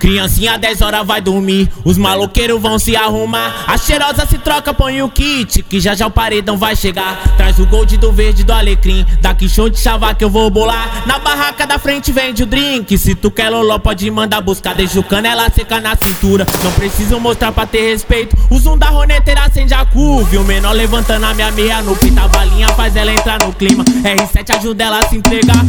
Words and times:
Criancinha 0.00 0.56
10 0.56 0.80
horas 0.80 1.06
vai 1.06 1.20
dormir, 1.20 1.68
os 1.84 1.98
maloqueiros 1.98 2.58
vão 2.60 2.78
se 2.78 2.96
arrumar. 2.96 3.64
A 3.66 3.76
cheirosa 3.76 4.24
se 4.24 4.38
troca, 4.38 4.72
põe 4.72 5.02
o 5.02 5.10
kit, 5.10 5.62
que 5.62 5.78
já 5.78 5.94
já 5.94 6.06
o 6.06 6.10
paredão 6.10 6.56
vai 6.56 6.74
chegar. 6.74 7.20
Traz 7.36 7.58
o 7.58 7.66
gold 7.66 7.98
do 7.98 8.10
verde 8.10 8.42
do 8.42 8.50
alecrim, 8.50 9.04
daqui 9.20 9.46
show 9.46 9.68
de 9.68 9.78
chava 9.78 10.14
que 10.14 10.24
eu 10.24 10.30
vou 10.30 10.48
bolar. 10.48 11.02
Na 11.06 11.18
barraca 11.18 11.66
da 11.66 11.78
frente 11.78 12.10
vende 12.12 12.42
o 12.44 12.46
drink, 12.46 12.96
se 12.96 13.14
tu 13.14 13.30
quer 13.30 13.50
loló 13.50 13.78
pode 13.78 14.10
mandar 14.10 14.40
buscar. 14.40 14.74
Deixa 14.74 14.98
o 14.98 15.04
canela 15.04 15.50
seca 15.50 15.78
na 15.82 15.94
cintura, 15.94 16.46
não 16.64 16.72
preciso 16.72 17.20
mostrar 17.20 17.52
pra 17.52 17.66
ter 17.66 17.90
respeito. 17.90 18.34
O 18.48 18.58
zoom 18.58 18.78
da 18.78 18.88
roneteira 18.88 19.42
acende 19.42 19.74
a 19.74 19.84
curva, 19.84 20.34
e 20.34 20.38
o 20.38 20.44
menor 20.44 20.72
levantando 20.72 21.26
a 21.26 21.34
minha 21.34 21.50
meia 21.50 21.82
no 21.82 21.94
pita. 21.94 22.22
A 22.22 22.28
balinha 22.28 22.68
faz 22.68 22.96
ela 22.96 23.12
entrar 23.12 23.38
no 23.44 23.52
clima, 23.52 23.84
R7 23.84 24.56
ajuda 24.56 24.84
ela 24.84 25.00
a 25.00 25.08
se 25.08 25.16
entregar. 25.16 25.62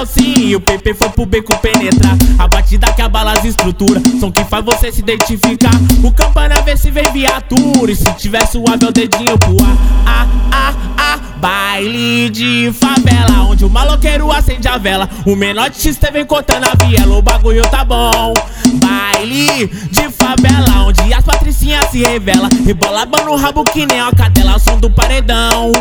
Calcinha, 0.00 0.46
e 0.46 0.56
o 0.56 0.60
PP 0.60 0.94
foi 0.94 1.08
pro 1.10 1.26
beco 1.26 1.56
penetrar. 1.58 2.16
A 2.38 2.48
batida 2.48 2.92
que 2.92 3.02
abala 3.02 3.32
as 3.32 3.44
estruturas, 3.44 4.02
som 4.18 4.32
que 4.32 4.44
faz 4.44 4.64
você 4.64 4.90
se 4.90 5.00
identificar. 5.00 5.72
O 6.02 6.10
campana 6.10 6.60
vê 6.62 6.76
se 6.76 6.90
vem 6.90 7.04
viatura, 7.12 7.92
e 7.92 7.96
se 7.96 8.10
tiver 8.14 8.46
suave 8.46 8.86
o 8.86 8.92
dedinho 8.92 9.36
pro 9.38 9.56
ar. 9.62 9.76
Ah, 10.06 10.26
ah, 10.52 10.74
ah, 10.96 11.18
baile 11.36 12.30
de 12.30 12.72
favela, 12.72 13.44
onde 13.44 13.64
o 13.64 13.70
maloqueiro 13.70 14.30
acende 14.32 14.68
a 14.68 14.78
vela. 14.78 15.08
O 15.26 15.36
menor 15.36 15.68
de 15.68 15.80
X 15.80 15.98
vem 16.12 16.24
cortando 16.24 16.64
a 16.64 16.84
viela, 16.84 17.16
o 17.16 17.22
bagulho 17.22 17.62
tá 17.68 17.84
bom. 17.84 18.32
Baile 18.74 19.66
de 19.90 20.08
favela, 20.10 20.86
onde 20.86 21.12
as 21.12 21.24
patricinhas 21.24 21.90
se 21.90 21.98
revela. 21.98 22.48
Rebola 22.64 23.04
no 23.04 23.36
rabo 23.36 23.64
que 23.64 23.84
nem 23.84 24.00
a 24.00 24.10
cadela, 24.12 24.58
som 24.58 24.78
do 24.78 24.90
paredão. 24.90 25.72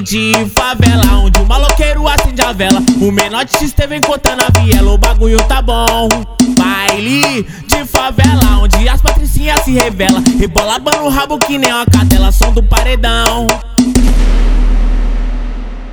De 0.00 0.32
favela, 0.54 1.18
onde 1.24 1.40
o 1.40 1.44
maloqueiro 1.44 2.06
acende 2.06 2.40
a 2.40 2.52
vela. 2.52 2.80
O 3.00 3.10
menor 3.10 3.44
de 3.44 3.58
X 3.58 3.74
vem 3.88 4.00
cortando 4.00 4.42
a 4.42 4.60
viela, 4.60 4.92
o 4.92 4.96
bagulho 4.96 5.42
tá 5.48 5.60
bom. 5.60 6.08
Baile 6.56 7.42
de 7.66 7.84
favela, 7.84 8.60
onde 8.62 8.88
as 8.88 9.02
patricinhas 9.02 9.60
se 9.64 9.72
revela. 9.72 10.22
Rebola 10.38 10.78
no 10.78 11.08
rabo 11.08 11.36
que 11.38 11.58
nem 11.58 11.72
uma 11.72 11.84
cadela, 11.84 12.30
som 12.30 12.52
do 12.52 12.62
paredão. 12.62 13.48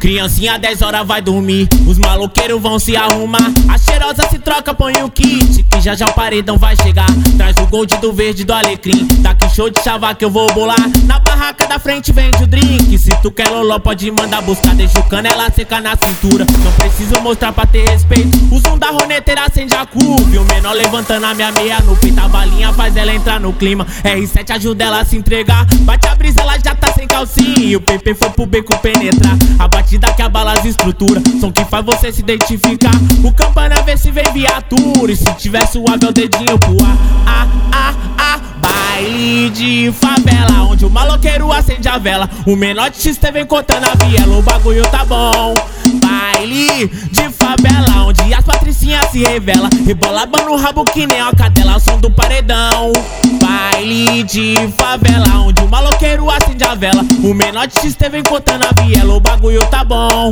Criancinha 0.05 0.59
10 0.59 0.83
horas 0.83 1.07
vai 1.07 1.19
dormir, 1.19 1.67
os 1.87 1.97
maloqueiros 1.97 2.61
vão 2.61 2.77
se 2.77 2.95
arrumar. 2.95 3.51
A 3.67 3.75
cheirosa 3.75 4.21
se 4.29 4.37
troca, 4.37 4.71
põe 4.71 4.93
o 5.01 5.09
kit, 5.09 5.63
que 5.63 5.81
já 5.81 5.95
já 5.95 6.05
o 6.05 6.13
paredão 6.13 6.59
vai 6.59 6.75
chegar. 6.75 7.07
Traz 7.35 7.55
o 7.57 7.65
gold 7.65 7.97
do 7.97 8.13
verde 8.13 8.43
do 8.43 8.53
alecrim, 8.53 9.07
daqui 9.21 9.49
show 9.49 9.67
de 9.67 9.81
chava 9.81 10.13
que 10.13 10.23
eu 10.23 10.29
vou 10.29 10.45
bolar. 10.53 10.77
Na 11.07 11.17
barraca 11.17 11.65
da 11.65 11.79
frente 11.79 12.13
vende 12.13 12.43
o 12.43 12.45
drink, 12.45 12.95
se 12.99 13.09
tu 13.23 13.31
quer 13.31 13.49
loló 13.49 13.79
pode 13.79 14.11
mandar 14.11 14.43
buscar. 14.43 14.75
Deixa 14.75 14.99
o 14.99 15.03
canela 15.09 15.49
seca 15.49 15.81
na 15.81 15.95
cintura, 15.95 16.45
não 16.63 16.71
preciso 16.73 17.19
mostrar 17.21 17.51
pra 17.51 17.65
ter 17.65 17.89
respeito. 17.89 18.37
O 18.53 18.59
zoom 18.59 18.77
da 18.77 18.91
roneteira 18.91 19.45
acende 19.45 19.73
a 19.73 19.87
curva, 19.87 20.39
o 20.39 20.45
menor 20.45 20.73
levantando 20.73 21.25
a 21.25 21.33
minha 21.33 21.51
meia 21.51 21.79
no 21.79 21.95
peito. 21.95 22.19
A 22.19 22.27
balinha 22.27 22.71
faz 22.73 22.95
ela 22.95 23.11
entrar 23.11 23.39
no 23.39 23.51
clima, 23.53 23.87
R7 24.03 24.51
ajuda 24.51 24.83
ela 24.83 24.99
a 24.99 25.05
se 25.05 25.17
entregar. 25.17 25.65
Bate 25.79 26.07
a 26.07 26.13
brisa, 26.13 26.41
ela 26.41 26.59
já 26.63 26.75
tá 26.75 26.93
sem 26.93 27.07
calcinha, 27.07 27.57
e 27.57 27.75
o 27.75 27.81
PP 27.81 28.13
foi 28.13 28.29
pro 28.29 28.45
beco 28.45 28.77
penetrar. 28.77 29.35
A 29.57 29.67
batida 29.67 29.94
que 29.99 30.21
abala 30.21 30.53
as 30.53 30.65
estruturas, 30.65 31.23
som 31.39 31.51
que 31.51 31.63
faz 31.65 31.85
você 31.85 32.11
se 32.11 32.21
identificar. 32.21 32.91
O 33.23 33.31
campana 33.31 33.81
vê 33.83 33.97
se 33.97 34.11
vem 34.11 34.25
viatura, 34.33 35.11
e 35.11 35.15
se 35.15 35.25
tiver 35.35 35.65
suave 35.67 36.05
é 36.05 36.09
o 36.09 36.11
dedinho 36.11 36.57
pro 36.59 36.77
ar. 36.83 36.97
Ah, 37.25 37.47
ah, 37.71 37.93
ah, 38.17 38.39
baile 38.59 39.49
de 39.51 39.91
favela, 39.93 40.63
onde 40.63 40.85
o 40.85 40.89
maloqueiro 40.89 41.51
acende 41.51 41.87
a 41.87 41.97
vela. 41.97 42.29
O 42.45 42.55
menor 42.55 42.89
de 42.89 43.01
X 43.01 43.19
vem 43.31 43.45
cortando 43.45 43.85
a 43.85 44.05
viela, 44.05 44.37
o 44.37 44.41
bagulho 44.41 44.83
tá 44.89 45.05
bom. 45.05 45.53
Baile 46.01 46.87
de 46.87 47.29
favela, 47.29 48.05
onde 48.07 48.33
as 48.33 48.43
patricinhas 48.43 49.09
se 49.11 49.23
revela. 49.23 49.69
Rebola 49.85 50.25
no 50.45 50.55
rabo 50.55 50.83
que 50.85 51.07
nem 51.07 51.21
a 51.21 51.31
cadela, 51.31 51.79
som 51.79 51.97
do 51.99 52.09
paredão. 52.09 52.91
Baile 53.85 54.23
de 54.23 54.55
favela, 54.75 55.41
onde 55.41 55.61
o 55.61 55.69
maloqueiro 55.69 56.27
acende 56.27 56.63
a 56.63 56.73
vela. 56.73 57.03
O 57.23 57.35
menor 57.35 57.67
de 57.67 57.79
X 57.79 57.95
vem 58.09 58.23
cortando 58.23 58.63
a 58.63 58.81
viela, 58.81 59.13
o 59.13 59.19
bagulho 59.19 59.63
tá 59.67 59.83
bom. 59.83 60.31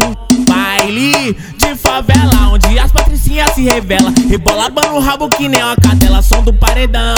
Baile 0.49 1.37
de 1.59 1.75
favela, 1.75 2.49
onde 2.51 2.79
as 2.79 2.91
patricinhas 2.91 3.53
se 3.53 3.61
revela. 3.61 4.11
Rebola 4.27 4.69
no 4.69 4.99
rabo 4.99 5.29
que 5.29 5.47
nem 5.47 5.61
a 5.61 5.75
cadela, 5.75 6.23
som 6.23 6.41
do 6.41 6.51
paredão. 6.51 7.13